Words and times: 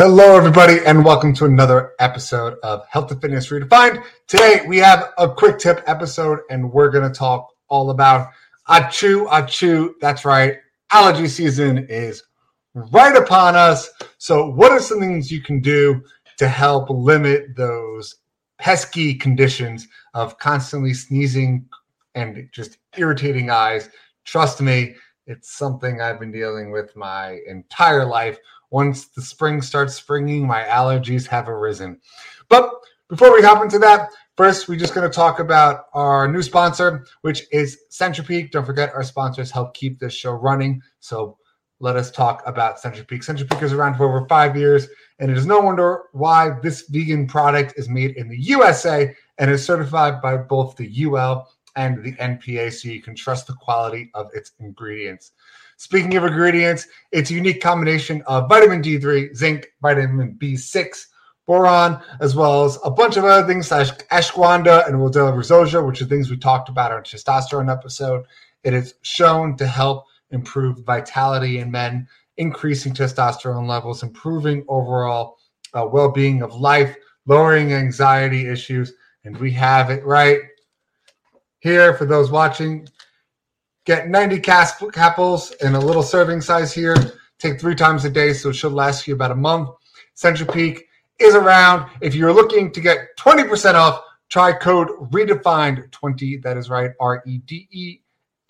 Hello, 0.00 0.36
everybody, 0.36 0.78
and 0.86 1.04
welcome 1.04 1.34
to 1.34 1.44
another 1.44 1.94
episode 1.98 2.56
of 2.62 2.86
Health 2.86 3.10
and 3.10 3.20
Fitness 3.20 3.48
Redefined. 3.48 4.04
Today, 4.28 4.60
we 4.64 4.78
have 4.78 5.10
a 5.18 5.28
quick 5.28 5.58
tip 5.58 5.82
episode, 5.88 6.38
and 6.50 6.72
we're 6.72 6.92
going 6.92 7.12
to 7.12 7.12
talk 7.12 7.52
all 7.66 7.90
about 7.90 8.28
achoo, 8.68 9.26
achoo. 9.26 9.94
That's 10.00 10.24
right, 10.24 10.58
allergy 10.92 11.26
season 11.26 11.84
is 11.88 12.22
right 12.74 13.16
upon 13.16 13.56
us. 13.56 13.90
So, 14.18 14.48
what 14.48 14.70
are 14.70 14.78
some 14.78 15.00
things 15.00 15.32
you 15.32 15.42
can 15.42 15.60
do 15.60 16.00
to 16.36 16.46
help 16.46 16.88
limit 16.90 17.56
those 17.56 18.18
pesky 18.58 19.14
conditions 19.14 19.88
of 20.14 20.38
constantly 20.38 20.94
sneezing 20.94 21.66
and 22.14 22.48
just 22.52 22.78
irritating 22.96 23.50
eyes? 23.50 23.90
Trust 24.24 24.60
me, 24.60 24.94
it's 25.26 25.56
something 25.58 26.00
I've 26.00 26.20
been 26.20 26.30
dealing 26.30 26.70
with 26.70 26.94
my 26.94 27.40
entire 27.48 28.06
life 28.06 28.38
once 28.70 29.08
the 29.08 29.22
spring 29.22 29.62
starts 29.62 29.94
springing, 29.94 30.46
my 30.46 30.62
allergies 30.64 31.26
have 31.26 31.48
arisen. 31.48 32.00
But 32.48 32.70
before 33.08 33.32
we 33.32 33.42
hop 33.42 33.62
into 33.62 33.78
that, 33.78 34.10
first 34.36 34.68
we're 34.68 34.78
just 34.78 34.94
going 34.94 35.08
to 35.08 35.14
talk 35.14 35.40
about 35.40 35.84
our 35.94 36.30
new 36.30 36.42
sponsor, 36.42 37.06
which 37.22 37.42
is 37.52 37.78
Centrapeak. 37.90 38.50
Don't 38.50 38.66
forget, 38.66 38.92
our 38.94 39.02
sponsors 39.02 39.50
help 39.50 39.74
keep 39.74 39.98
this 39.98 40.14
show 40.14 40.32
running. 40.32 40.82
So 41.00 41.38
let 41.80 41.96
us 41.96 42.10
talk 42.10 42.42
about 42.44 42.78
Centrapeak. 42.78 43.24
Centrapeak 43.24 43.62
is 43.62 43.72
around 43.72 43.96
for 43.96 44.04
over 44.04 44.26
five 44.26 44.56
years, 44.56 44.88
and 45.20 45.30
it 45.30 45.36
is 45.36 45.46
no 45.46 45.60
wonder 45.60 46.04
why 46.12 46.50
this 46.62 46.82
vegan 46.88 47.26
product 47.26 47.74
is 47.76 47.88
made 47.88 48.16
in 48.16 48.28
the 48.28 48.38
USA 48.38 49.14
and 49.38 49.50
is 49.50 49.64
certified 49.64 50.20
by 50.20 50.36
both 50.36 50.76
the 50.76 51.04
UL 51.04 51.48
and 51.78 52.02
the 52.02 52.12
NPA, 52.14 52.72
so 52.72 52.88
you 52.88 53.00
can 53.00 53.14
trust 53.14 53.46
the 53.46 53.54
quality 53.54 54.10
of 54.14 54.28
its 54.34 54.50
ingredients. 54.58 55.30
Speaking 55.76 56.16
of 56.16 56.24
ingredients, 56.24 56.88
it's 57.12 57.30
a 57.30 57.34
unique 57.34 57.62
combination 57.62 58.20
of 58.26 58.48
vitamin 58.48 58.82
D3, 58.82 59.34
zinc, 59.34 59.68
vitamin 59.80 60.36
B6, 60.40 61.06
boron, 61.46 62.02
as 62.20 62.34
well 62.34 62.64
as 62.64 62.78
a 62.84 62.90
bunch 62.90 63.16
of 63.16 63.24
other 63.24 63.46
things 63.46 63.68
ashwagandha 63.68 64.88
and 64.88 64.96
rhodiola 64.96 65.32
rosacea, 65.32 65.86
which 65.86 66.02
are 66.02 66.06
things 66.06 66.30
we 66.30 66.36
talked 66.36 66.68
about 66.68 66.90
on 66.90 67.02
testosterone 67.02 67.72
episode. 67.72 68.24
It 68.64 68.74
is 68.74 68.94
shown 69.02 69.56
to 69.58 69.66
help 69.66 70.04
improve 70.32 70.84
vitality 70.84 71.60
in 71.60 71.70
men, 71.70 72.08
increasing 72.38 72.92
testosterone 72.92 73.68
levels, 73.68 74.02
improving 74.02 74.64
overall 74.66 75.38
uh, 75.74 75.86
well-being 75.86 76.42
of 76.42 76.56
life, 76.56 76.96
lowering 77.24 77.72
anxiety 77.72 78.48
issues, 78.48 78.94
and 79.24 79.36
we 79.36 79.52
have 79.52 79.90
it 79.90 80.04
right 80.04 80.40
here 81.60 81.94
for 81.94 82.06
those 82.06 82.30
watching. 82.30 82.88
Get 83.84 84.08
90 84.08 84.40
capsules 84.40 85.52
in 85.62 85.74
a 85.74 85.80
little 85.80 86.02
serving 86.02 86.40
size 86.40 86.72
here. 86.72 86.94
Take 87.38 87.60
three 87.60 87.74
times 87.74 88.04
a 88.04 88.10
day, 88.10 88.32
so 88.32 88.50
it 88.50 88.54
should 88.54 88.72
last 88.72 89.06
you 89.06 89.14
about 89.14 89.30
a 89.30 89.36
month. 89.36 89.70
Centrapeak 90.16 90.80
is 91.18 91.34
around. 91.34 91.90
If 92.00 92.14
you're 92.14 92.32
looking 92.32 92.72
to 92.72 92.80
get 92.80 93.16
20% 93.18 93.74
off, 93.74 94.02
try 94.28 94.52
code 94.52 94.88
redefined20. 95.10 96.42
That 96.42 96.56
is 96.56 96.68
right, 96.68 96.90
R 97.00 97.22
E 97.26 97.38
D 97.38 97.68
E 97.70 98.00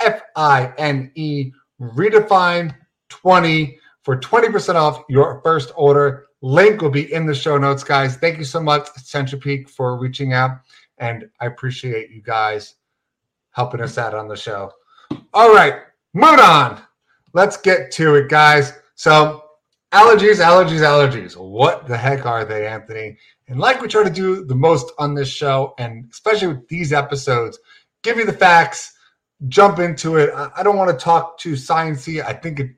F 0.00 0.22
I 0.34 0.72
N 0.78 1.12
E, 1.14 1.52
redefine 1.80 2.74
20 3.08 3.78
for 4.02 4.18
20% 4.18 4.74
off 4.74 5.04
your 5.08 5.40
first 5.42 5.70
order. 5.76 6.26
Link 6.40 6.82
will 6.82 6.90
be 6.90 7.12
in 7.12 7.26
the 7.26 7.34
show 7.34 7.58
notes, 7.58 7.84
guys. 7.84 8.16
Thank 8.16 8.38
you 8.38 8.44
so 8.44 8.60
much, 8.60 8.86
Centrapeak, 8.98 9.68
for 9.68 9.98
reaching 9.98 10.32
out. 10.32 10.60
And 10.98 11.28
I 11.40 11.46
appreciate 11.46 12.10
you 12.10 12.22
guys 12.22 12.74
helping 13.52 13.80
us 13.80 13.98
out 13.98 14.14
on 14.14 14.28
the 14.28 14.36
show. 14.36 14.70
All 15.34 15.54
right, 15.54 15.82
moving 16.14 16.40
on. 16.40 16.80
Let's 17.34 17.56
get 17.56 17.90
to 17.92 18.14
it, 18.16 18.28
guys. 18.28 18.72
So, 18.94 19.44
allergies, 19.92 20.42
allergies, 20.42 20.80
allergies. 20.80 21.36
What 21.36 21.86
the 21.86 21.96
heck 21.96 22.26
are 22.26 22.44
they, 22.44 22.66
Anthony? 22.66 23.16
And 23.48 23.58
like 23.58 23.80
we 23.80 23.88
try 23.88 24.04
to 24.04 24.10
do 24.10 24.44
the 24.44 24.54
most 24.54 24.92
on 24.98 25.14
this 25.14 25.28
show, 25.28 25.74
and 25.78 26.08
especially 26.10 26.48
with 26.48 26.68
these 26.68 26.92
episodes, 26.92 27.58
give 28.02 28.16
you 28.16 28.24
the 28.24 28.32
facts, 28.32 28.94
jump 29.48 29.78
into 29.78 30.16
it. 30.16 30.30
I 30.34 30.62
don't 30.62 30.76
want 30.76 30.90
to 30.90 31.04
talk 31.04 31.38
too 31.38 31.52
sciencey. 31.52 32.24
I 32.24 32.32
think 32.32 32.60
it 32.60 32.70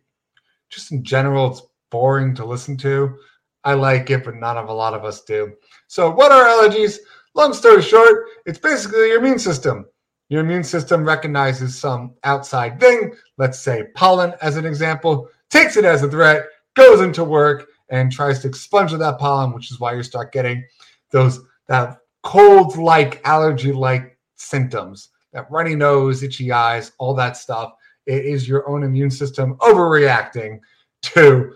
just 0.69 0.93
in 0.93 1.03
general, 1.03 1.50
it's 1.50 1.62
boring 1.91 2.34
to 2.37 2.44
listen 2.44 2.77
to. 2.78 3.17
I 3.65 3.75
like 3.75 4.09
it, 4.11 4.25
but 4.25 4.37
not 4.37 4.56
of 4.56 4.69
a 4.69 4.73
lot 4.73 4.94
of 4.94 5.05
us 5.05 5.23
do. 5.23 5.53
So, 5.89 6.11
what 6.11 6.33
are 6.33 6.44
allergies? 6.44 6.99
Long 7.34 7.53
story 7.53 7.83
short, 7.83 8.27
it's 8.47 8.59
basically 8.59 9.09
your 9.09 9.19
immune 9.19 9.39
system. 9.39 9.87
Your 10.31 10.43
immune 10.43 10.63
system 10.63 11.05
recognizes 11.05 11.77
some 11.77 12.15
outside 12.23 12.79
thing, 12.79 13.15
let's 13.37 13.59
say 13.59 13.89
pollen 13.97 14.33
as 14.41 14.57
an 14.57 14.65
example, 14.65 15.29
takes 15.51 15.77
it 15.77 15.85
as 15.85 16.05
a 16.05 16.09
threat, 16.09 16.47
goes 16.75 17.01
into 17.01 17.25
work, 17.25 17.67
and 17.89 18.13
tries 18.13 18.39
to 18.41 18.49
expunge 18.49 18.93
that 18.93 19.19
pollen, 19.19 19.53
which 19.53 19.73
is 19.73 19.81
why 19.81 19.93
you 19.93 20.05
start 20.05 20.33
getting 20.33 20.65
those 21.11 21.41
that 21.67 21.99
cold-like, 22.23 23.21
allergy-like 23.27 24.17
symptoms, 24.37 25.09
that 25.33 25.51
runny 25.51 25.75
nose, 25.75 26.23
itchy 26.23 26.53
eyes, 26.53 26.93
all 26.99 27.12
that 27.15 27.37
stuff. 27.37 27.73
It 28.07 28.25
is 28.25 28.49
your 28.49 28.69
own 28.69 28.85
immune 28.85 29.11
system 29.11 29.57
overreacting 29.57 30.61
to 31.03 31.53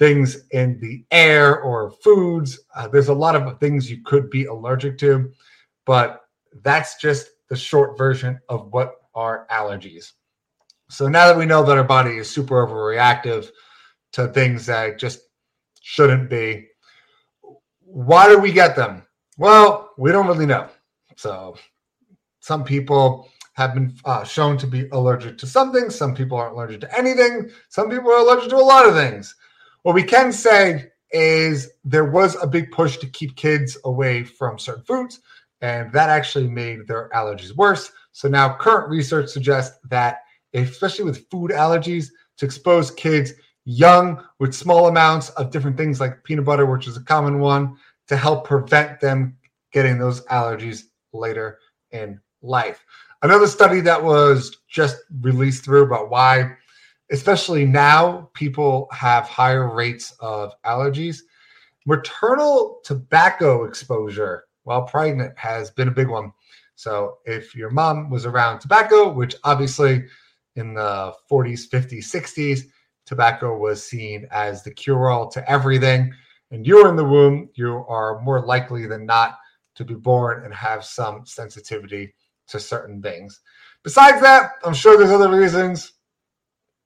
things 0.00 0.48
in 0.50 0.80
the 0.80 1.04
air 1.12 1.60
or 1.60 1.92
foods. 1.92 2.58
Uh, 2.74 2.88
there's 2.88 3.08
a 3.08 3.14
lot 3.14 3.36
of 3.36 3.60
things 3.60 3.88
you 3.88 4.02
could 4.04 4.30
be 4.30 4.46
allergic 4.46 4.98
to, 4.98 5.30
but 5.84 6.22
that's 6.62 6.96
just 6.96 7.28
the 7.48 7.56
short 7.56 7.96
version 7.96 8.40
of 8.48 8.72
what 8.72 8.94
are 9.14 9.46
allergies. 9.50 10.12
So 10.88 11.08
now 11.08 11.26
that 11.26 11.36
we 11.36 11.46
know 11.46 11.64
that 11.64 11.76
our 11.76 11.84
body 11.84 12.18
is 12.18 12.30
super 12.30 12.66
overreactive 12.66 13.48
to 14.12 14.28
things 14.28 14.66
that 14.66 14.98
just 14.98 15.20
shouldn't 15.80 16.30
be, 16.30 16.68
why 17.80 18.28
do 18.28 18.38
we 18.38 18.52
get 18.52 18.76
them? 18.76 19.04
Well, 19.38 19.90
we 19.98 20.12
don't 20.12 20.26
really 20.26 20.46
know. 20.46 20.68
So 21.16 21.56
some 22.40 22.64
people 22.64 23.28
have 23.54 23.74
been 23.74 23.96
uh, 24.04 24.22
shown 24.22 24.58
to 24.58 24.66
be 24.66 24.88
allergic 24.90 25.38
to 25.38 25.46
something. 25.46 25.90
Some 25.90 26.14
people 26.14 26.36
aren't 26.36 26.54
allergic 26.54 26.82
to 26.82 26.98
anything. 26.98 27.50
Some 27.68 27.90
people 27.90 28.12
are 28.12 28.20
allergic 28.20 28.50
to 28.50 28.56
a 28.56 28.58
lot 28.58 28.86
of 28.86 28.94
things. 28.94 29.34
What 29.82 29.94
we 29.94 30.02
can 30.02 30.32
say 30.32 30.90
is 31.10 31.70
there 31.84 32.04
was 32.04 32.36
a 32.42 32.46
big 32.46 32.70
push 32.70 32.98
to 32.98 33.06
keep 33.06 33.36
kids 33.36 33.78
away 33.84 34.24
from 34.24 34.58
certain 34.58 34.84
foods 34.84 35.20
and 35.60 35.92
that 35.92 36.08
actually 36.08 36.48
made 36.48 36.86
their 36.86 37.08
allergies 37.14 37.54
worse. 37.56 37.92
So 38.12 38.28
now 38.28 38.56
current 38.56 38.88
research 38.88 39.28
suggests 39.28 39.78
that, 39.88 40.18
especially 40.54 41.04
with 41.04 41.28
food 41.30 41.50
allergies, 41.50 42.08
to 42.38 42.46
expose 42.46 42.90
kids 42.90 43.32
young 43.64 44.22
with 44.38 44.54
small 44.54 44.88
amounts 44.88 45.30
of 45.30 45.50
different 45.50 45.76
things 45.76 46.00
like 46.00 46.22
peanut 46.24 46.44
butter, 46.44 46.66
which 46.66 46.86
is 46.86 46.96
a 46.96 47.02
common 47.02 47.40
one, 47.40 47.76
to 48.08 48.16
help 48.16 48.46
prevent 48.46 49.00
them 49.00 49.36
getting 49.72 49.98
those 49.98 50.24
allergies 50.26 50.84
later 51.12 51.58
in 51.90 52.20
life. 52.42 52.84
Another 53.22 53.46
study 53.46 53.80
that 53.80 54.02
was 54.02 54.58
just 54.68 54.98
released 55.20 55.64
through 55.64 55.82
about 55.82 56.10
why, 56.10 56.52
especially 57.10 57.64
now, 57.64 58.30
people 58.34 58.88
have 58.92 59.24
higher 59.24 59.74
rates 59.74 60.14
of 60.20 60.52
allergies. 60.64 61.20
Maternal 61.86 62.80
tobacco 62.84 63.64
exposure 63.64 64.44
while 64.66 64.82
pregnant 64.82 65.32
has 65.38 65.70
been 65.70 65.86
a 65.86 65.92
big 65.92 66.08
one. 66.08 66.32
So 66.74 67.18
if 67.24 67.54
your 67.54 67.70
mom 67.70 68.10
was 68.10 68.26
around 68.26 68.58
tobacco, 68.58 69.12
which 69.12 69.36
obviously 69.44 70.04
in 70.56 70.74
the 70.74 71.14
40s, 71.30 71.68
50s, 71.68 72.04
60s, 72.04 72.62
tobacco 73.06 73.56
was 73.56 73.86
seen 73.86 74.26
as 74.32 74.64
the 74.64 74.72
cure 74.72 75.08
all 75.08 75.28
to 75.28 75.50
everything, 75.50 76.12
and 76.50 76.66
you're 76.66 76.88
in 76.88 76.96
the 76.96 77.04
womb, 77.04 77.48
you 77.54 77.84
are 77.88 78.20
more 78.22 78.44
likely 78.44 78.86
than 78.86 79.06
not 79.06 79.38
to 79.76 79.84
be 79.84 79.94
born 79.94 80.44
and 80.44 80.52
have 80.52 80.84
some 80.84 81.24
sensitivity 81.24 82.12
to 82.48 82.58
certain 82.58 83.00
things. 83.00 83.40
Besides 83.84 84.20
that, 84.22 84.50
I'm 84.64 84.74
sure 84.74 84.98
there's 84.98 85.12
other 85.12 85.30
reasons. 85.30 85.92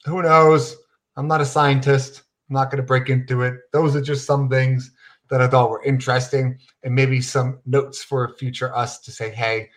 Who 0.04 0.22
knows? 0.22 0.76
I'm 1.16 1.28
not 1.28 1.40
a 1.40 1.46
scientist. 1.46 2.24
I'm 2.50 2.54
not 2.54 2.70
going 2.70 2.82
to 2.82 2.86
break 2.86 3.08
into 3.08 3.40
it. 3.40 3.54
Those 3.72 3.96
are 3.96 4.02
just 4.02 4.26
some 4.26 4.50
things 4.50 4.92
that 5.30 5.40
I 5.40 5.48
thought 5.48 5.70
were 5.70 5.82
interesting 5.84 6.58
and 6.82 6.94
maybe 6.94 7.20
some 7.20 7.60
notes 7.66 8.02
for 8.02 8.34
future 8.36 8.74
us 8.74 8.98
to 9.00 9.12
say, 9.12 9.30
hey, 9.30 9.70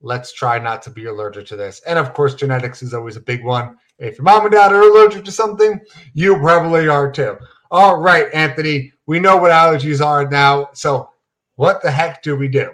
let's 0.00 0.32
try 0.32 0.58
not 0.58 0.82
to 0.82 0.90
be 0.90 1.06
allergic 1.06 1.46
to 1.46 1.56
this. 1.56 1.80
And 1.86 1.98
of 1.98 2.14
course, 2.14 2.34
genetics 2.34 2.82
is 2.82 2.94
always 2.94 3.16
a 3.16 3.20
big 3.20 3.44
one. 3.44 3.76
If 3.98 4.18
your 4.18 4.24
mom 4.24 4.44
and 4.44 4.52
dad 4.52 4.72
are 4.72 4.82
allergic 4.82 5.24
to 5.24 5.32
something, 5.32 5.80
you 6.14 6.36
probably 6.36 6.88
are 6.88 7.10
too. 7.10 7.36
All 7.70 7.98
right, 7.98 8.26
Anthony, 8.32 8.92
we 9.06 9.18
know 9.18 9.36
what 9.36 9.50
allergies 9.50 10.04
are 10.04 10.28
now. 10.28 10.68
So, 10.72 11.10
what 11.56 11.82
the 11.82 11.90
heck 11.90 12.22
do 12.22 12.36
we 12.36 12.48
do? 12.48 12.72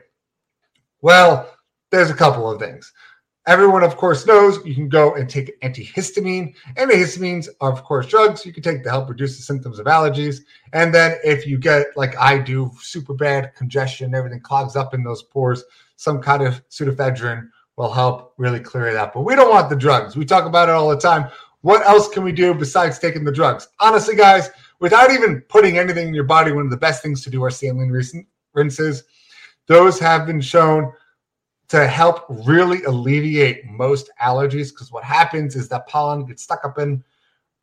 Well, 1.01 1.49
there's 1.91 2.11
a 2.11 2.15
couple 2.15 2.51
of 2.51 2.61
things. 2.61 2.93
Everyone, 3.47 3.83
of 3.83 3.97
course, 3.97 4.25
knows 4.25 4.65
you 4.65 4.75
can 4.75 4.89
go 4.89 5.15
and 5.15 5.29
take 5.29 5.61
antihistamine. 5.63 6.55
Antihistamines 6.77 7.49
are, 7.61 7.73
of 7.73 7.83
course, 7.83 8.07
drugs 8.07 8.47
you 8.47 8.53
can 8.53 8.63
take 8.63 8.85
to 8.85 8.91
help 8.91 9.09
reduce 9.09 9.37
the 9.37 9.43
symptoms 9.43 9.81
of 9.81 9.87
allergies. 9.87 10.43
And 10.73 10.95
then, 10.95 11.19
if 11.25 11.45
you 11.47 11.59
get, 11.59 11.87
like 11.97 12.17
I 12.19 12.39
do, 12.39 12.71
super 12.81 13.15
bad 13.15 13.55
congestion, 13.57 14.15
everything 14.15 14.41
clogs 14.41 14.77
up 14.77 14.95
in 14.95 15.03
those 15.03 15.25
pores, 15.25 15.65
some 15.97 16.23
kind 16.23 16.43
of 16.43 16.67
pseudoephedrine 16.69 17.49
will 17.77 17.91
help 17.91 18.35
really 18.37 18.61
clear 18.61 18.87
it 18.87 18.97
up. 18.97 19.15
But 19.15 19.23
we 19.23 19.35
don't 19.35 19.51
want 19.51 19.71
the 19.71 19.77
drugs. 19.77 20.17
We 20.17 20.25
talk 20.25 20.47
about 20.47 20.69
it 20.69 20.73
all 20.73 20.89
the 20.89 21.01
time. 21.01 21.29
What 21.63 21.85
else 21.87 22.09
can 22.09 22.23
we 22.23 22.33
do 22.33 22.55
besides 22.55 22.99
taking 22.99 23.25
the 23.25 23.33
drugs? 23.33 23.69
Honestly, 23.81 24.15
guys, 24.15 24.51
without 24.79 25.13
even 25.13 25.41
putting 25.43 25.79
anything 25.79 26.09
in 26.09 26.15
your 26.15 26.25
body. 26.25 26.53
One 26.53 26.65
of 26.65 26.71
the 26.71 26.77
best 26.77 27.03
things 27.03 27.23
to 27.23 27.31
do 27.31 27.43
are 27.45 27.51
saline 27.51 27.91
rinses. 28.53 29.05
Those 29.67 29.99
have 30.01 30.27
been 30.27 30.41
shown 30.41 30.93
to 31.73 31.89
help 31.89 32.27
really 32.29 32.85
alleviate 32.85 33.65
most 33.65 34.11
allergies 34.21 34.69
because 34.69 34.93
what 34.93 35.03
happens 35.03 35.57
is 35.57 35.71
that 35.71 35.89
pollen 35.89 36.27
gets 36.27 36.43
stuck 36.43 36.67
up 36.67 36.79
in 36.79 37.03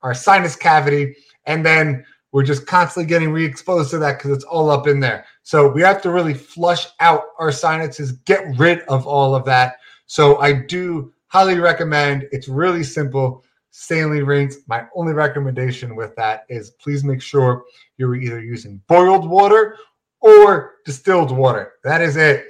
our 0.01 0.15
sinus 0.15 0.56
cavity 0.56 1.15
and 1.45 1.63
then 1.63 2.03
we're 2.31 2.41
just 2.41 2.65
constantly 2.65 3.07
getting 3.07 3.29
re-exposed 3.29 3.91
to 3.91 4.00
that 4.00 4.17
because 4.17 4.31
it's 4.31 4.45
all 4.45 4.71
up 4.71 4.88
in 4.88 5.00
there. 5.00 5.25
So 5.44 5.67
we 5.67 5.83
have 5.83 6.01
to 6.01 6.09
really 6.09 6.33
flush 6.33 6.88
out 7.00 7.21
our 7.38 7.51
sinuses, 7.51 8.13
get 8.13 8.57
rid 8.57 8.79
of 8.88 9.06
all 9.06 9.35
of 9.35 9.45
that. 9.45 9.75
So 10.07 10.39
I 10.39 10.53
do 10.53 11.13
highly 11.27 11.59
recommend. 11.59 12.27
It's 12.31 12.47
really 12.47 12.83
simple. 12.83 13.44
Saline 13.69 14.23
rinse. 14.23 14.57
My 14.65 14.88
only 14.95 15.13
recommendation 15.13 15.95
with 15.95 16.15
that 16.15 16.45
is 16.50 16.71
please 16.71 17.03
make 17.03 17.21
sure 17.21 17.63
you're 17.97 18.15
either 18.15 18.41
using 18.41 18.81
boiled 18.88 19.29
water 19.29 19.77
or 20.19 20.77
distilled 20.83 21.29
water. 21.29 21.73
That 21.83 22.01
is 22.01 22.17
it 22.17 22.47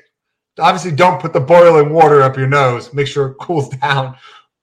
obviously 0.60 0.92
don't 0.92 1.22
put 1.22 1.34
the 1.34 1.40
boiling 1.40 1.92
water 1.92 2.22
up 2.22 2.38
your 2.38 2.48
nose. 2.48 2.94
Make 2.94 3.08
sure 3.08 3.30
it 3.30 3.36
cools 3.36 3.70
down. 3.82 4.16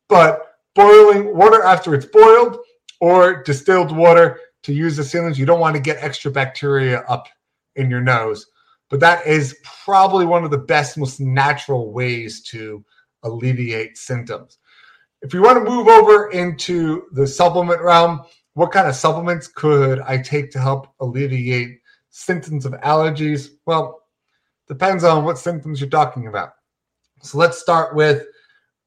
But 0.08 0.42
boiling 0.74 1.36
water 1.36 1.62
after 1.62 1.94
it's 1.94 2.06
boiled 2.06 2.58
or 3.00 3.42
distilled 3.42 3.94
water 3.94 4.40
to 4.62 4.72
use 4.72 4.96
the 4.96 5.02
sealants, 5.02 5.36
you 5.36 5.46
don't 5.46 5.60
want 5.60 5.76
to 5.76 5.82
get 5.82 6.02
extra 6.02 6.30
bacteria 6.30 7.00
up 7.08 7.28
in 7.76 7.90
your 7.90 8.00
nose. 8.00 8.46
But 8.88 9.00
that 9.00 9.26
is 9.26 9.56
probably 9.84 10.26
one 10.26 10.44
of 10.44 10.50
the 10.50 10.58
best, 10.58 10.96
most 10.96 11.20
natural 11.20 11.92
ways 11.92 12.42
to 12.44 12.84
alleviate 13.22 13.96
symptoms. 13.96 14.58
If 15.22 15.34
you 15.34 15.42
want 15.42 15.58
to 15.58 15.70
move 15.70 15.88
over 15.88 16.30
into 16.30 17.06
the 17.12 17.26
supplement 17.26 17.80
realm, 17.80 18.22
what 18.54 18.72
kind 18.72 18.86
of 18.88 18.94
supplements 18.94 19.48
could 19.48 20.00
I 20.00 20.18
take 20.18 20.50
to 20.52 20.60
help 20.60 20.88
alleviate 21.00 21.80
symptoms 22.10 22.64
of 22.64 22.72
allergies? 22.74 23.50
Well, 23.66 24.02
Depends 24.68 25.04
on 25.04 25.24
what 25.24 25.38
symptoms 25.38 25.80
you're 25.80 25.90
talking 25.90 26.26
about. 26.26 26.50
So 27.22 27.38
let's 27.38 27.58
start 27.58 27.94
with 27.94 28.24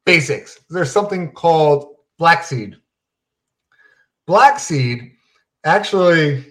basics. 0.06 0.60
There's 0.70 0.92
something 0.92 1.32
called 1.32 1.96
black 2.18 2.44
seed. 2.44 2.76
Black 4.28 4.60
seed 4.60 5.14
actually 5.64 6.46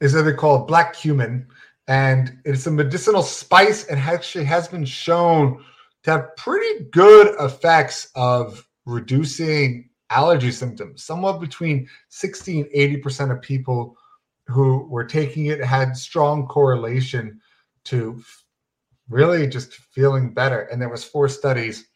is 0.00 0.14
either 0.14 0.34
called 0.34 0.68
black 0.68 0.94
cumin, 0.94 1.46
and 1.88 2.38
it's 2.44 2.66
a 2.66 2.70
medicinal 2.70 3.22
spice 3.22 3.86
and 3.86 3.98
actually 3.98 4.44
has 4.44 4.68
been 4.68 4.84
shown 4.84 5.64
to 6.02 6.10
have 6.10 6.36
pretty 6.36 6.84
good 6.92 7.34
effects 7.40 8.10
of 8.14 8.66
reducing 8.84 9.88
allergy 10.10 10.52
symptoms. 10.52 11.02
Somewhat 11.02 11.40
between 11.40 11.88
60 12.10 12.60
and 12.60 12.70
80% 12.70 13.32
of 13.32 13.42
people 13.42 13.96
who 14.46 14.86
were 14.88 15.04
taking 15.04 15.46
it 15.46 15.62
had 15.64 15.96
strong 15.96 16.46
correlation 16.46 17.40
to 17.86 18.22
really 19.08 19.46
just 19.46 19.74
feeling 19.74 20.32
better. 20.32 20.62
And 20.62 20.80
there 20.80 20.88
was 20.88 21.04
four 21.04 21.28
studies 21.28 21.86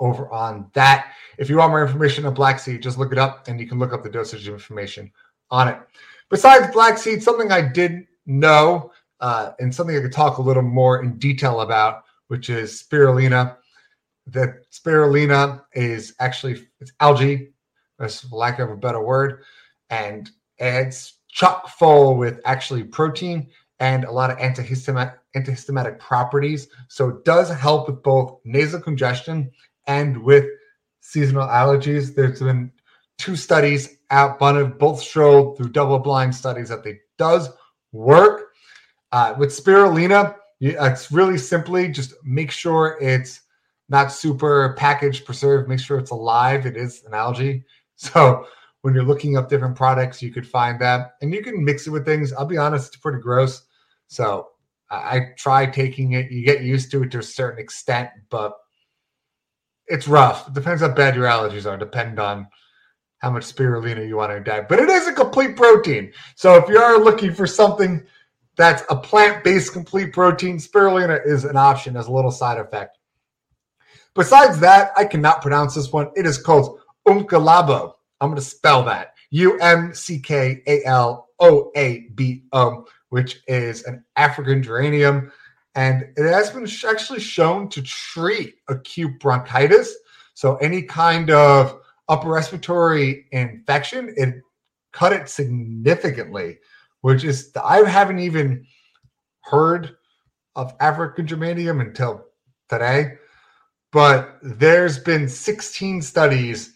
over 0.00 0.30
on 0.30 0.70
that. 0.74 1.12
If 1.38 1.48
you 1.48 1.58
want 1.58 1.70
more 1.70 1.82
information 1.82 2.26
on 2.26 2.34
black 2.34 2.58
seed, 2.58 2.82
just 2.82 2.98
look 2.98 3.12
it 3.12 3.18
up 3.18 3.48
and 3.48 3.60
you 3.60 3.66
can 3.66 3.78
look 3.78 3.92
up 3.92 4.02
the 4.02 4.10
dosage 4.10 4.48
information 4.48 5.10
on 5.50 5.68
it. 5.68 5.78
Besides 6.30 6.72
black 6.72 6.98
seed, 6.98 7.22
something 7.22 7.52
I 7.52 7.62
didn't 7.62 8.06
know 8.26 8.92
uh, 9.20 9.52
and 9.60 9.74
something 9.74 9.96
I 9.96 10.00
could 10.00 10.12
talk 10.12 10.38
a 10.38 10.42
little 10.42 10.62
more 10.62 11.02
in 11.02 11.18
detail 11.18 11.60
about, 11.60 12.04
which 12.28 12.50
is 12.50 12.82
spirulina. 12.82 13.56
The 14.26 14.60
spirulina 14.72 15.62
is 15.74 16.14
actually 16.20 16.66
it's 16.80 16.92
algae, 17.00 17.52
for 17.96 18.08
lack 18.32 18.58
of 18.58 18.70
a 18.70 18.76
better 18.76 19.02
word, 19.02 19.42
and 19.90 20.30
it's 20.58 21.14
chock 21.28 21.68
full 21.68 22.16
with 22.16 22.40
actually 22.44 22.84
protein 22.84 23.48
and 23.80 24.04
a 24.04 24.10
lot 24.10 24.30
of 24.30 24.38
antihistaminic, 24.38 25.14
antihistaminic 25.36 25.98
properties. 25.98 26.68
So 26.88 27.08
it 27.08 27.24
does 27.24 27.50
help 27.50 27.88
with 27.88 28.02
both 28.02 28.38
nasal 28.44 28.80
congestion 28.80 29.50
and 29.86 30.22
with 30.22 30.46
seasonal 31.00 31.48
allergies. 31.48 32.14
There's 32.14 32.40
been 32.40 32.70
two 33.18 33.36
studies 33.36 33.98
out, 34.10 34.38
both 34.38 35.02
showed 35.02 35.56
through 35.56 35.68
double-blind 35.70 36.34
studies 36.34 36.68
that 36.68 36.86
it 36.86 37.00
does 37.18 37.50
work. 37.92 38.52
Uh, 39.12 39.34
with 39.38 39.50
spirulina, 39.50 40.34
it's 40.60 41.12
really 41.12 41.38
simply 41.38 41.88
just 41.88 42.14
make 42.24 42.50
sure 42.50 42.96
it's 43.00 43.40
not 43.88 44.10
super 44.12 44.74
packaged, 44.78 45.26
preserved. 45.26 45.68
Make 45.68 45.80
sure 45.80 45.98
it's 45.98 46.10
alive. 46.10 46.64
It 46.64 46.76
is 46.76 47.04
an 47.04 47.14
algae. 47.14 47.64
So 47.96 48.46
when 48.84 48.92
you're 48.92 49.02
looking 49.02 49.38
up 49.38 49.48
different 49.48 49.74
products, 49.74 50.20
you 50.20 50.30
could 50.30 50.46
find 50.46 50.78
that, 50.78 51.12
and 51.22 51.32
you 51.32 51.42
can 51.42 51.64
mix 51.64 51.86
it 51.86 51.90
with 51.90 52.04
things. 52.04 52.34
I'll 52.34 52.44
be 52.44 52.58
honest, 52.58 52.88
it's 52.88 52.96
pretty 52.98 53.18
gross. 53.18 53.62
So 54.08 54.48
I, 54.90 54.96
I 54.96 55.20
try 55.38 55.64
taking 55.64 56.12
it. 56.12 56.30
You 56.30 56.44
get 56.44 56.60
used 56.60 56.90
to 56.90 57.02
it 57.02 57.10
to 57.12 57.20
a 57.20 57.22
certain 57.22 57.58
extent, 57.58 58.10
but 58.28 58.52
it's 59.86 60.06
rough. 60.06 60.48
It 60.48 60.52
depends 60.52 60.82
how 60.82 60.88
bad 60.88 61.16
your 61.16 61.24
allergies 61.24 61.64
are. 61.64 61.78
Depend 61.78 62.20
on 62.20 62.46
how 63.20 63.30
much 63.30 63.44
spirulina 63.44 64.06
you 64.06 64.18
want 64.18 64.32
to 64.32 64.40
diet. 64.40 64.68
But 64.68 64.80
it 64.80 64.90
is 64.90 65.08
a 65.08 65.14
complete 65.14 65.56
protein. 65.56 66.12
So 66.36 66.56
if 66.56 66.68
you 66.68 66.76
are 66.76 66.98
looking 66.98 67.32
for 67.32 67.46
something 67.46 68.04
that's 68.54 68.82
a 68.90 68.96
plant-based 68.96 69.72
complete 69.72 70.12
protein, 70.12 70.58
spirulina 70.58 71.26
is 71.26 71.46
an 71.46 71.56
option 71.56 71.96
as 71.96 72.08
a 72.08 72.12
little 72.12 72.30
side 72.30 72.58
effect. 72.58 72.98
Besides 74.14 74.60
that, 74.60 74.92
I 74.94 75.06
cannot 75.06 75.40
pronounce 75.40 75.74
this 75.74 75.90
one. 75.90 76.10
It 76.16 76.26
is 76.26 76.36
called 76.36 76.80
umckaloabo. 77.08 77.94
I'm 78.20 78.28
going 78.30 78.40
to 78.40 78.42
spell 78.42 78.84
that 78.84 79.14
U 79.30 79.58
M 79.58 79.94
C 79.94 80.18
K 80.20 80.62
A 80.66 80.84
L 80.84 81.28
O 81.40 81.70
A 81.76 82.08
B 82.14 82.44
O, 82.52 82.86
which 83.08 83.42
is 83.48 83.84
an 83.84 84.04
African 84.16 84.62
geranium. 84.62 85.32
And 85.74 86.04
it 86.16 86.30
has 86.30 86.50
been 86.50 86.68
actually 86.88 87.20
shown 87.20 87.68
to 87.70 87.82
treat 87.82 88.54
acute 88.68 89.18
bronchitis. 89.18 89.94
So, 90.34 90.56
any 90.56 90.82
kind 90.82 91.30
of 91.30 91.80
upper 92.08 92.28
respiratory 92.28 93.26
infection, 93.32 94.14
it 94.16 94.36
cut 94.92 95.12
it 95.12 95.28
significantly, 95.28 96.58
which 97.00 97.24
is, 97.24 97.50
I 97.62 97.78
haven't 97.88 98.20
even 98.20 98.64
heard 99.40 99.96
of 100.54 100.74
African 100.80 101.26
geranium 101.26 101.80
until 101.80 102.24
today. 102.68 103.14
But 103.92 104.38
there's 104.42 104.98
been 104.98 105.28
16 105.28 106.02
studies 106.02 106.73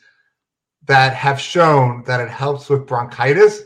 that 0.89 1.15
have 1.15 1.41
shown 1.41 2.03
that 2.05 2.21
it 2.21 2.31
helps 2.31 2.69
with 2.69 2.87
bronchitis 2.87 3.63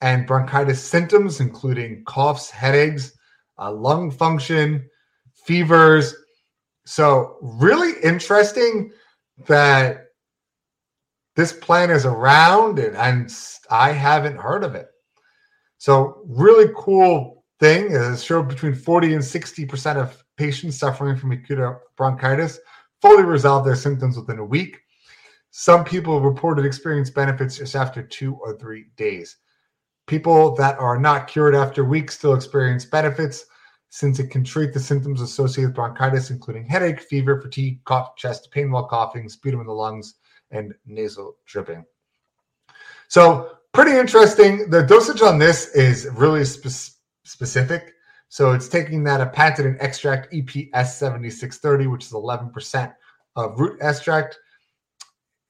and 0.00 0.26
bronchitis 0.26 0.82
symptoms, 0.82 1.40
including 1.40 2.04
coughs, 2.04 2.50
headaches, 2.50 3.12
uh, 3.58 3.72
lung 3.72 4.10
function, 4.10 4.84
fevers. 5.46 6.14
So, 6.84 7.38
really 7.40 7.92
interesting 8.02 8.90
that 9.46 10.06
this 11.36 11.52
plant 11.52 11.92
is 11.92 12.04
around 12.04 12.80
and, 12.80 12.96
and 12.96 13.32
I 13.70 13.92
haven't 13.92 14.36
heard 14.36 14.64
of 14.64 14.74
it. 14.74 14.88
So, 15.78 16.24
really 16.26 16.72
cool 16.76 17.44
thing 17.60 17.92
is 17.92 18.20
it 18.20 18.24
showed 18.24 18.48
between 18.48 18.74
40 18.74 19.14
and 19.14 19.22
60% 19.22 19.96
of 19.96 20.22
patients 20.36 20.76
suffering 20.76 21.16
from 21.16 21.30
acute 21.30 21.60
bronchitis 21.96 22.58
fully 23.00 23.22
resolve 23.22 23.64
their 23.64 23.76
symptoms 23.76 24.16
within 24.16 24.40
a 24.40 24.44
week. 24.44 24.78
Some 25.54 25.84
people 25.84 26.18
reported 26.18 26.64
experience 26.64 27.10
benefits 27.10 27.58
just 27.58 27.76
after 27.76 28.02
two 28.02 28.36
or 28.36 28.56
three 28.56 28.86
days. 28.96 29.36
People 30.06 30.54
that 30.54 30.78
are 30.78 30.98
not 30.98 31.28
cured 31.28 31.54
after 31.54 31.84
weeks 31.84 32.16
still 32.16 32.32
experience 32.32 32.86
benefits 32.86 33.44
since 33.90 34.18
it 34.18 34.30
can 34.30 34.42
treat 34.42 34.72
the 34.72 34.80
symptoms 34.80 35.20
associated 35.20 35.68
with 35.68 35.76
bronchitis, 35.76 36.30
including 36.30 36.64
headache, 36.64 37.02
fever, 37.02 37.38
fatigue, 37.38 37.84
cough, 37.84 38.16
chest 38.16 38.50
pain 38.50 38.70
while 38.70 38.88
coughing, 38.88 39.28
sputum 39.28 39.60
in 39.60 39.66
the 39.66 39.72
lungs, 39.72 40.14
and 40.52 40.72
nasal 40.86 41.36
dripping. 41.44 41.84
So, 43.08 43.58
pretty 43.74 43.92
interesting. 43.92 44.70
The 44.70 44.82
dosage 44.82 45.20
on 45.20 45.38
this 45.38 45.68
is 45.74 46.08
really 46.12 46.46
spe- 46.46 46.96
specific. 47.24 47.92
So, 48.30 48.52
it's 48.52 48.68
taking 48.68 49.04
that 49.04 49.20
a 49.20 49.26
patented 49.26 49.76
extract 49.80 50.32
EPS 50.32 50.92
7630, 50.94 51.88
which 51.88 52.06
is 52.06 52.12
11% 52.12 52.94
of 53.36 53.60
root 53.60 53.78
extract 53.82 54.38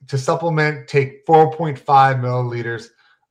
to 0.09 0.19
supplement, 0.19 0.89
take 0.89 1.25
4.5 1.27 1.79
milliliters 2.21 2.89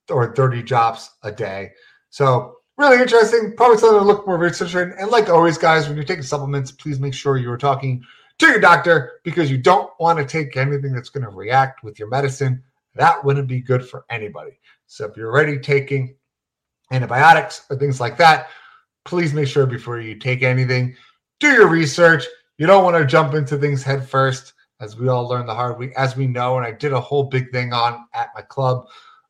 or 0.09 0.35
30 0.35 0.63
drops 0.63 1.11
a 1.23 1.31
day. 1.31 1.71
So 2.09 2.55
really 2.77 3.01
interesting. 3.01 3.53
Probably 3.55 3.77
something 3.77 3.99
to 3.99 4.05
look 4.05 4.25
more 4.25 4.37
research 4.37 4.75
in. 4.75 4.93
And 4.99 5.09
like 5.09 5.29
always, 5.29 5.57
guys, 5.57 5.87
when 5.87 5.95
you're 5.95 6.05
taking 6.05 6.23
supplements, 6.23 6.71
please 6.71 6.99
make 6.99 7.13
sure 7.13 7.37
you 7.37 7.51
are 7.51 7.57
talking 7.57 8.03
to 8.39 8.47
your 8.47 8.59
doctor 8.59 9.19
because 9.23 9.51
you 9.51 9.57
don't 9.57 9.91
want 9.99 10.19
to 10.19 10.25
take 10.25 10.57
anything 10.57 10.93
that's 10.93 11.09
going 11.09 11.23
to 11.23 11.29
react 11.29 11.83
with 11.83 11.99
your 11.99 12.07
medicine. 12.07 12.63
That 12.95 13.23
wouldn't 13.23 13.47
be 13.47 13.61
good 13.61 13.87
for 13.87 14.05
anybody. 14.09 14.59
So 14.87 15.05
if 15.05 15.15
you're 15.15 15.31
already 15.31 15.59
taking 15.59 16.15
antibiotics 16.91 17.65
or 17.69 17.77
things 17.77 17.99
like 17.99 18.17
that, 18.17 18.49
please 19.05 19.33
make 19.33 19.47
sure 19.47 19.65
before 19.65 19.99
you 19.99 20.15
take 20.15 20.43
anything, 20.43 20.95
do 21.39 21.49
your 21.49 21.67
research. 21.67 22.25
You 22.57 22.67
don't 22.67 22.83
want 22.83 22.97
to 22.97 23.05
jump 23.05 23.33
into 23.33 23.57
things 23.57 23.83
head 23.83 24.07
first 24.07 24.53
as 24.81 24.97
we 24.97 25.07
all 25.07 25.29
learn 25.29 25.45
the 25.45 25.55
hard 25.55 25.79
way, 25.79 25.93
as 25.95 26.17
we 26.17 26.27
know, 26.27 26.57
and 26.57 26.65
I 26.65 26.71
did 26.71 26.91
a 26.91 26.99
whole 26.99 27.23
big 27.25 27.51
thing 27.51 27.71
on 27.73 28.05
at 28.13 28.29
my 28.35 28.41
club 28.41 28.87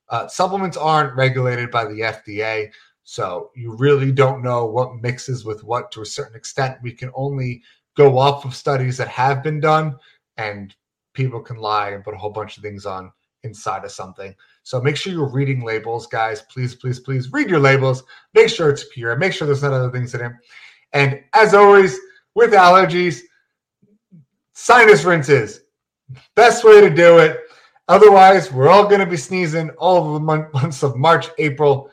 Uh, 0.10 0.28
supplements 0.28 0.76
aren't 0.76 1.16
regulated 1.16 1.72
by 1.72 1.86
the 1.86 2.02
FDA, 2.02 2.70
so 3.04 3.50
you 3.56 3.76
really 3.78 4.12
don't 4.12 4.44
know 4.44 4.66
what 4.66 5.02
mixes 5.02 5.46
with 5.46 5.64
what 5.64 5.90
to 5.92 6.02
a 6.02 6.06
certain 6.06 6.36
extent. 6.36 6.78
We 6.84 6.92
can 6.92 7.12
only 7.16 7.62
go 7.96 8.18
off 8.18 8.44
of 8.44 8.54
studies 8.54 8.98
that 8.98 9.08
have 9.08 9.42
been 9.42 9.62
done, 9.62 9.96
and 10.36 10.76
people 11.14 11.40
can 11.42 11.58
lie 11.58 11.92
and 11.92 12.04
put 12.04 12.14
a 12.14 12.18
whole 12.18 12.32
bunch 12.32 12.58
of 12.58 12.64
things 12.64 12.86
on 12.86 13.12
inside 13.44 13.86
of 13.86 13.92
something. 13.92 14.36
So 14.64 14.82
make 14.82 14.98
sure 14.98 15.14
you're 15.14 15.32
reading 15.32 15.64
labels, 15.64 16.08
guys. 16.08 16.42
Please, 16.44 16.76
please, 16.76 17.00
please 17.00 17.32
read 17.32 17.50
your 17.50 17.60
labels. 17.60 18.04
Make 18.34 18.50
sure 18.50 18.70
it's 18.70 18.86
pure. 18.94 19.16
Make 19.16 19.34
sure 19.34 19.48
there's 19.48 19.64
not 19.64 19.74
other 19.74 19.92
things 19.92 20.14
in 20.14 20.22
it. 20.22 20.34
And 20.94 21.22
as 21.34 21.54
always, 21.54 21.98
with 22.36 22.52
allergies, 22.52 23.22
sinus 24.54 25.04
rinses. 25.04 25.62
Best 26.36 26.64
way 26.64 26.82
to 26.82 26.90
do 26.90 27.20
it. 27.20 27.40
Otherwise, 27.88 28.52
we're 28.52 28.70
all 28.70 28.86
going 28.86 29.00
to 29.00 29.06
be 29.06 29.18
sneezing 29.18 29.70
all 29.72 30.08
of 30.08 30.14
the 30.14 30.20
months 30.54 30.84
of 30.84 30.96
March, 30.96 31.28
April, 31.38 31.90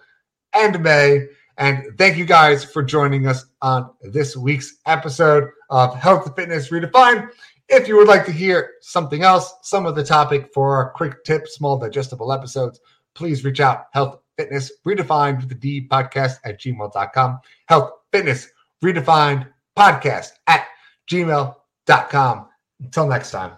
and 0.55 0.81
May. 0.83 1.27
And 1.57 1.99
thank 1.99 2.17
you 2.17 2.25
guys 2.25 2.65
for 2.65 2.83
joining 2.83 3.27
us 3.27 3.47
on 3.63 3.91
this 4.01 4.37
week's 4.37 4.77
episode 4.87 5.49
of 5.71 5.97
Health 5.97 6.27
and 6.27 6.37
Fitness 6.37 6.71
Redefined. 6.71 7.29
If 7.69 7.89
you 7.89 7.97
would 7.97 8.09
like 8.09 8.25
to 8.27 8.33
hear 8.33 8.75
something 8.81 9.23
else, 9.23 9.53
some 9.63 9.85
of 9.85 9.95
the 9.95 10.05
topic 10.05 10.51
for 10.55 10.77
our 10.77 10.91
quick 10.91 11.25
tip, 11.25 11.49
small 11.49 11.77
digestible 11.77 12.33
episodes, 12.33 12.81
please 13.15 13.45
reach 13.45 13.61
out. 13.61 13.87
Health 13.93 14.21
Fitness 14.37 14.71
Redefined 14.87 15.41
with 15.41 15.49
the 15.49 15.55
D 15.57 15.87
podcast 15.87 16.37
at 16.45 16.61
gmail.com. 16.61 17.41
Health 17.67 17.91
Fitness 18.13 18.49
Redefined 18.83 19.49
podcast 19.77 20.31
at 20.47 20.67
gmail.com. 21.11 22.48
Until 22.81 23.09
next 23.09 23.33
time. 23.33 23.53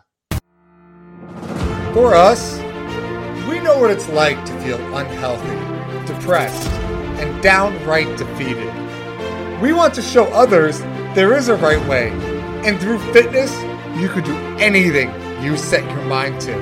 For 1.92 2.14
us, 2.14 2.58
we 3.48 3.60
know 3.60 3.78
what 3.78 3.90
it's 3.90 4.08
like 4.08 4.42
to 4.46 4.60
feel 4.60 4.78
unhealthy, 4.96 6.06
depressed, 6.06 6.66
and 7.20 7.42
downright 7.42 8.16
defeated. 8.16 8.72
We 9.60 9.74
want 9.74 9.92
to 9.94 10.02
show 10.02 10.24
others 10.32 10.80
there 11.14 11.36
is 11.36 11.48
a 11.48 11.56
right 11.56 11.84
way, 11.86 12.10
and 12.64 12.80
through 12.80 12.98
fitness, 13.12 13.52
you 14.00 14.08
could 14.08 14.24
do 14.24 14.36
anything 14.58 15.10
you 15.42 15.56
set 15.56 15.84
your 15.84 16.04
mind 16.04 16.40
to. 16.42 16.54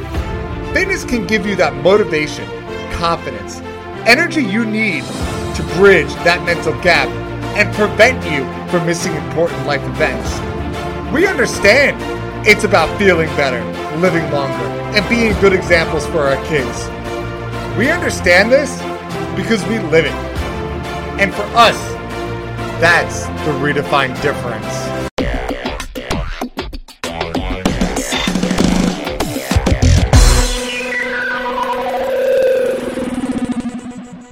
Fitness 0.75 1.05
can 1.05 1.27
give 1.27 1.47
you 1.47 1.55
that 1.57 1.75
motivation, 1.77 2.49
confidence, 2.93 3.61
energy 4.05 4.43
you 4.43 4.65
need 4.65 5.05
to 5.55 5.63
bridge 5.77 6.13
that 6.25 6.43
mental 6.45 6.73
gap 6.81 7.09
and 7.57 7.73
prevent 7.75 8.25
you 8.25 8.45
from 8.71 8.87
missing 8.87 9.15
important 9.15 9.65
life 9.67 9.83
events. 9.83 10.33
We 11.13 11.27
understand 11.27 12.18
it's 12.47 12.65
about 12.65 12.97
feeling 12.99 13.29
better, 13.37 13.63
living 13.99 14.31
longer, 14.31 14.65
and 14.97 15.09
being 15.09 15.33
good 15.41 15.53
examples 15.53 16.07
for 16.07 16.21
our 16.21 16.37
kids. 16.47 16.89
We 17.77 17.91
understand 17.91 18.51
this 18.51 18.77
because 19.37 19.65
we 19.67 19.79
live 19.91 20.07
it. 20.07 20.13
And 21.21 21.35
for 21.35 21.45
us, 21.57 21.77
that's 22.81 23.27
the 23.45 23.53
redefined 23.59 24.21
difference. 24.23 24.98